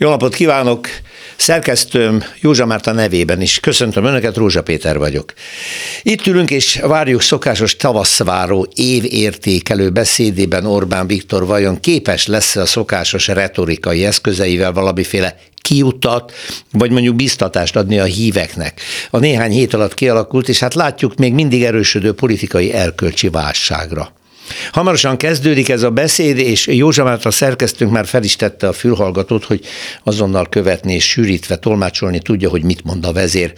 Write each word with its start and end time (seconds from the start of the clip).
Jó 0.00 0.08
napot 0.08 0.34
kívánok! 0.34 0.88
Szerkesztőm 1.36 2.24
Józsa 2.40 2.66
Márta 2.66 2.92
nevében 2.92 3.40
is. 3.40 3.60
Köszöntöm 3.60 4.04
Önöket, 4.04 4.36
Rózsa 4.36 4.62
Péter 4.62 4.98
vagyok. 4.98 5.32
Itt 6.02 6.26
ülünk 6.26 6.50
és 6.50 6.80
várjuk 6.82 7.22
szokásos 7.22 7.76
tavaszváró 7.76 8.66
évértékelő 8.74 9.90
beszédében 9.90 10.66
Orbán 10.66 11.06
Viktor 11.06 11.46
vajon 11.46 11.80
képes 11.80 12.26
lesz 12.26 12.56
a 12.56 12.66
szokásos 12.66 13.26
retorikai 13.26 14.04
eszközeivel 14.04 14.72
valamiféle 14.72 15.36
kiutat, 15.54 16.32
vagy 16.72 16.90
mondjuk 16.90 17.16
biztatást 17.16 17.76
adni 17.76 17.98
a 17.98 18.04
híveknek. 18.04 18.80
A 19.10 19.18
néhány 19.18 19.50
hét 19.50 19.74
alatt 19.74 19.94
kialakult, 19.94 20.48
és 20.48 20.58
hát 20.58 20.74
látjuk 20.74 21.14
még 21.14 21.32
mindig 21.32 21.64
erősödő 21.64 22.12
politikai 22.12 22.72
erkölcsi 22.72 23.28
válságra. 23.28 24.17
Hamarosan 24.72 25.16
kezdődik 25.16 25.68
ez 25.68 25.82
a 25.82 25.90
beszéd, 25.90 26.38
és 26.38 26.66
Józsa 26.66 27.04
a 27.04 27.30
szerkesztőnk 27.30 27.92
már 27.92 28.06
fel 28.06 28.22
is 28.22 28.36
tette 28.36 28.68
a 28.68 28.72
fülhallgatót, 28.72 29.44
hogy 29.44 29.64
azonnal 30.02 30.48
követni 30.48 30.94
és 30.94 31.08
sűrítve 31.08 31.56
tolmácsolni 31.56 32.18
tudja, 32.18 32.48
hogy 32.48 32.62
mit 32.62 32.84
mond 32.84 33.06
a 33.06 33.12
vezér. 33.12 33.52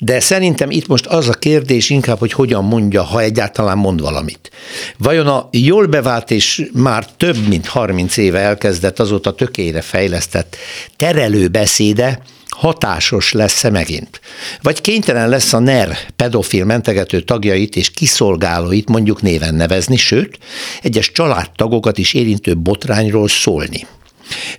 De 0.00 0.20
szerintem 0.20 0.70
itt 0.70 0.86
most 0.86 1.06
az 1.06 1.28
a 1.28 1.32
kérdés 1.32 1.90
inkább, 1.90 2.18
hogy 2.18 2.32
hogyan 2.32 2.64
mondja, 2.64 3.02
ha 3.02 3.20
egyáltalán 3.20 3.78
mond 3.78 4.00
valamit. 4.00 4.50
Vajon 4.98 5.26
a 5.26 5.48
jól 5.52 5.86
bevált 5.86 6.30
és 6.30 6.68
már 6.72 7.06
több 7.16 7.48
mint 7.48 7.66
30 7.66 8.16
éve 8.16 8.38
elkezdett, 8.38 8.98
azóta 8.98 9.34
tökére 9.34 9.80
fejlesztett 9.80 10.56
terelő 10.96 11.48
beszéde, 11.48 12.22
hatásos 12.58 13.32
lesz-e 13.32 13.70
megint? 13.70 14.20
Vagy 14.62 14.80
kénytelen 14.80 15.28
lesz 15.28 15.52
a 15.52 15.58
NER 15.58 15.98
pedofil 16.16 16.64
mentegető 16.64 17.20
tagjait 17.20 17.76
és 17.76 17.90
kiszolgálóit 17.90 18.88
mondjuk 18.88 19.22
néven 19.22 19.54
nevezni, 19.54 19.96
sőt, 19.96 20.38
egyes 20.82 21.12
családtagokat 21.12 21.98
is 21.98 22.14
érintő 22.14 22.56
botrányról 22.56 23.28
szólni? 23.28 23.86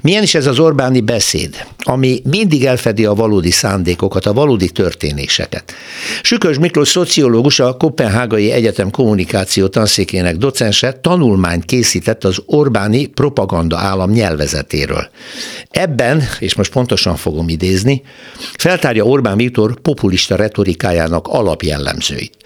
Milyen 0.02 0.24
is 0.24 0.36
ez 0.36 0.46
az 0.46 0.60
Orbáni 0.60 1.02
beszéd, 1.02 1.66
ami 1.78 2.22
mindig 2.24 2.66
elfedi 2.66 3.06
a 3.06 3.14
valódi 3.14 3.52
szándékokat, 3.52 4.26
a 4.26 4.34
valódi 4.34 4.70
történéseket. 4.70 5.74
Sükös 6.22 6.60
Miklós 6.60 6.88
szociológus, 6.88 7.60
a 7.60 7.78
Kopenhágai 7.78 8.52
Egyetem 8.52 8.92
kommunikáció 8.92 9.68
tanszékének 9.68 10.38
docense 10.38 10.92
tanulmányt 10.92 11.66
készített 11.66 12.24
az 12.24 12.42
Orbáni 12.46 13.06
propaganda 13.06 13.78
állam 13.78 14.12
nyelvezetéről. 14.12 15.10
Ebben, 15.72 16.24
és 16.40 16.56
most 16.56 16.72
pontosan 16.72 17.16
fogom 17.16 17.50
idézni, 17.50 18.02
feltárja 18.58 19.04
Orbán 19.04 19.38
Viktor 19.38 19.80
populista 19.80 20.36
retorikájának 20.36 21.28
alapjellemzőit 21.28 22.38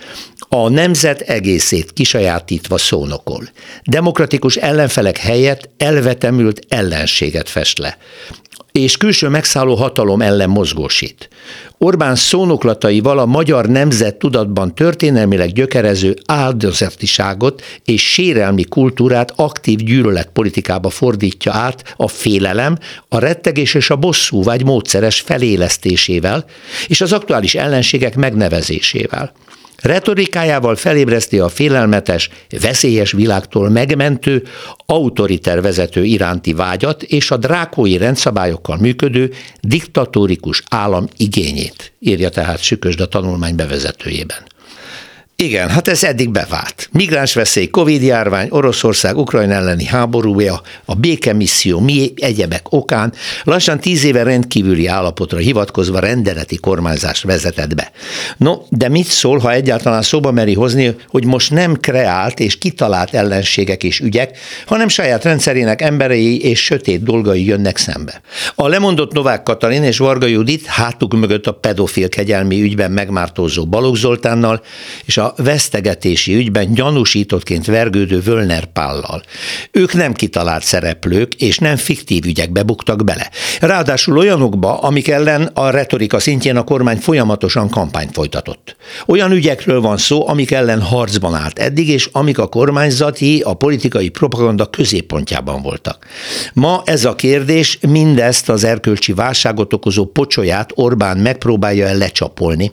a 0.56 0.70
nemzet 0.70 1.22
egészét 1.22 1.94
kisajátítva 1.94 2.78
szónokol. 2.78 3.50
Demokratikus 3.84 4.56
ellenfelek 4.56 5.18
helyett 5.18 5.70
elvetemült 5.78 6.66
ellenséget 7.14 7.50
fest 7.50 7.78
le 7.78 7.98
és 8.72 8.98
külső 8.98 9.28
megszálló 9.28 9.76
hatalom 9.76 10.22
ellen 10.22 10.50
mozgósít. 10.50 11.30
Orbán 11.78 12.16
szónoklataival 12.16 13.20
a 13.20 13.26
magyar 13.26 13.70
nemzet 13.70 14.16
tudatban 14.16 14.76
történelmileg 14.76 15.52
gyökerező 15.52 16.16
áldozatiságot 16.26 17.62
és 17.86 18.12
sérelmi 18.12 18.64
kultúrát 18.64 19.34
aktív 19.36 19.80
gyűlöletpolitikába 19.80 20.90
fordítja 20.90 21.54
át 21.54 21.94
a 21.98 22.08
félelem, 22.08 22.78
a 23.08 23.20
rettegés 23.20 23.74
és 23.74 23.90
a 23.90 23.96
bosszúvágy 23.96 24.64
módszeres 24.64 25.20
felélesztésével 25.20 26.46
és 26.88 27.02
az 27.02 27.14
aktuális 27.14 27.56
ellenségek 27.56 28.16
megnevezésével. 28.16 29.34
Retorikájával 29.84 30.76
felébreszti 30.76 31.40
a 31.40 31.50
félelmetes, 31.50 32.30
veszélyes 32.62 33.12
világtól 33.12 33.70
megmentő, 33.70 34.44
autoriter 34.86 35.62
vezető 35.62 36.04
iránti 36.04 36.54
vágyat 36.54 37.04
és 37.04 37.32
a 37.32 37.38
drákói 37.38 37.98
rendszabályokkal 37.98 38.78
működő 38.78 39.32
diktatórikus 39.62 40.64
állam 40.70 41.08
igényét, 41.18 41.94
írja 42.00 42.30
tehát 42.30 42.62
Sükösd 42.62 43.00
a 43.00 43.08
tanulmány 43.08 43.56
bevezetőjében. 43.56 44.38
Igen, 45.44 45.70
hát 45.70 45.88
ez 45.88 46.04
eddig 46.04 46.30
bevált. 46.30 46.90
Migráns 46.92 47.34
veszély, 47.34 47.68
Covid-járvány, 47.68 48.48
Oroszország, 48.50 49.18
Ukrajna 49.18 49.54
elleni 49.54 49.86
háborúja, 49.86 50.62
a 50.86 50.96
békemisszió, 50.96 51.80
mi 51.80 52.14
egyebek 52.16 52.62
okán 52.70 53.14
lassan 53.44 53.80
tíz 53.80 54.04
éve 54.04 54.24
rendkívüli 54.24 54.88
állapotra 54.88 55.38
hivatkozva 55.38 56.00
rendeleti 56.00 56.56
kormányzást 56.56 57.24
vezetett 57.24 57.76
be. 57.76 57.92
No, 58.38 58.56
de 58.70 58.90
mit 58.90 59.06
szól, 59.06 59.38
ha 59.38 59.52
egyáltalán 59.52 60.02
szóba 60.02 60.32
meri 60.32 60.54
hozni, 60.54 60.96
hogy 61.08 61.26
most 61.26 61.52
nem 61.52 61.76
kreált 61.76 62.40
és 62.40 62.58
kitalált 62.58 63.14
ellenségek 63.14 63.84
és 63.84 64.00
ügyek, 64.00 64.38
hanem 64.66 64.88
saját 64.88 65.24
rendszerének 65.24 65.82
emberei 65.82 66.42
és 66.42 66.64
sötét 66.64 67.04
dolgai 67.04 67.46
jönnek 67.46 67.78
szembe. 67.78 68.22
A 68.56 68.68
lemondott 68.68 69.14
Novák 69.14 69.44
Katalin 69.44 69.84
és 69.84 69.98
Varga 69.98 70.26
Judit 70.26 70.66
hátuk 70.66 71.14
mögött 71.14 71.48
a 71.48 71.54
pedofil 71.54 72.10
kegyelmi 72.10 72.62
ügyben 72.62 72.92
megmártózó 72.92 73.66
Balogh 73.66 73.98
Zoltánnal 73.98 74.62
és 75.06 75.18
a 75.18 75.33
vesztegetési 75.38 76.36
ügyben 76.36 76.74
gyanúsítottként 76.74 77.66
vergődő 77.66 78.20
Völner 78.20 78.66
Pállal. 78.66 79.24
Ők 79.72 79.94
nem 79.94 80.14
kitalált 80.14 80.64
szereplők, 80.64 81.34
és 81.34 81.58
nem 81.58 81.76
fiktív 81.76 82.26
ügyekbe 82.26 82.64
buktak 82.64 83.04
bele. 83.04 83.30
Ráadásul 83.60 84.18
olyanokba, 84.18 84.80
amik 84.80 85.08
ellen 85.08 85.50
a 85.54 85.70
retorika 85.70 86.20
szintjén 86.20 86.58
a 86.58 86.64
kormány 86.64 86.98
folyamatosan 86.98 87.70
kampányt 87.70 88.14
folytatott. 88.14 88.76
Olyan 89.06 89.32
ügyekről 89.32 89.82
van 89.82 89.98
szó, 89.98 90.28
amik 90.28 90.52
ellen 90.52 90.82
harcban 90.82 91.36
állt 91.36 91.60
eddig, 91.60 91.90
és 91.90 92.10
amik 92.12 92.40
a 92.40 92.48
kormányzati, 92.48 93.42
a 93.42 93.54
politikai 93.54 94.10
propaganda 94.10 94.66
középpontjában 94.66 95.62
voltak. 95.62 96.06
Ma 96.54 96.82
ez 96.86 97.06
a 97.06 97.16
kérdés 97.16 97.78
mindezt 97.88 98.50
az 98.50 98.64
erkölcsi 98.64 99.14
válságot 99.14 99.74
okozó 99.74 100.06
pocsolyát 100.06 100.72
Orbán 100.76 101.18
megpróbálja 101.18 101.88
el 101.88 101.98
lecsapolni, 101.98 102.72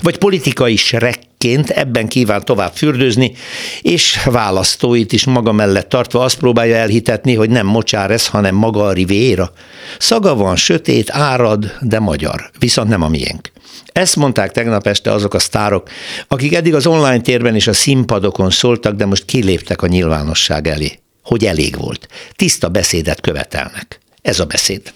vagy 0.00 0.18
politikai 0.18 0.76
srek 0.76 1.18
ként 1.42 1.70
ebben 1.70 2.08
kíván 2.08 2.44
tovább 2.44 2.72
fürdőzni, 2.74 3.32
és 3.80 4.22
választóit 4.24 5.12
is 5.12 5.24
maga 5.24 5.52
mellett 5.52 5.88
tartva 5.88 6.24
azt 6.24 6.38
próbálja 6.38 6.76
elhitetni, 6.76 7.34
hogy 7.34 7.50
nem 7.50 7.66
mocsár 7.66 8.10
ez, 8.10 8.26
hanem 8.26 8.54
maga 8.54 8.86
a 8.86 8.92
rivéra. 8.92 9.52
Szaga 9.98 10.34
van, 10.34 10.56
sötét, 10.56 11.10
árad, 11.10 11.76
de 11.80 11.98
magyar, 11.98 12.50
viszont 12.58 12.88
nem 12.88 13.02
a 13.02 13.08
miénk. 13.08 13.52
Ezt 13.92 14.16
mondták 14.16 14.52
tegnap 14.52 14.86
este 14.86 15.12
azok 15.12 15.34
a 15.34 15.38
sztárok, 15.38 15.88
akik 16.28 16.54
eddig 16.54 16.74
az 16.74 16.86
online 16.86 17.20
térben 17.20 17.54
és 17.54 17.66
a 17.66 17.72
színpadokon 17.72 18.50
szóltak, 18.50 18.94
de 18.94 19.06
most 19.06 19.24
kiléptek 19.24 19.82
a 19.82 19.86
nyilvánosság 19.86 20.68
elé. 20.68 20.98
Hogy 21.22 21.44
elég 21.44 21.76
volt. 21.76 22.08
Tiszta 22.36 22.68
beszédet 22.68 23.20
követelnek. 23.20 24.00
Ez 24.22 24.40
a 24.40 24.44
beszéd. 24.44 24.92